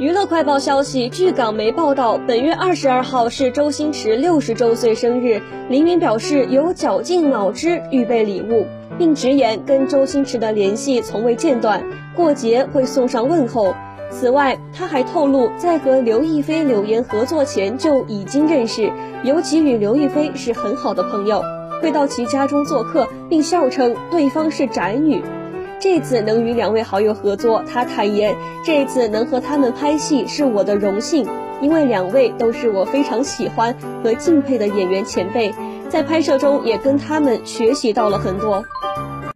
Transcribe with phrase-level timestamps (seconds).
[0.00, 5.42] 娱乐快报消息，据港媒报道，本月二十二号是周星驰六十周岁生日。
[5.68, 8.64] 林允表示有绞尽脑汁预备礼物，
[8.96, 11.84] 并直言跟周星驰的联系从未间断，
[12.16, 13.74] 过节会送上问候。
[14.10, 18.90] 此外，他还透露，在和刘亦菲、柳岩合作前就已经认识，
[19.22, 21.42] 尤其与刘亦菲是很好的朋友，
[21.82, 25.22] 会到其家中做客，并笑称对方是宅女。
[25.80, 31.26] 这次能与两位好友合作，他坦言，这次能和他们拍戏是我的荣幸，
[31.62, 35.50] 因为两位都是我非常喜欢和敬佩的演员前辈，
[35.88, 38.62] 在拍摄中也跟他们学习到了很多。